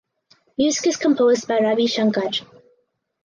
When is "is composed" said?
0.87-1.47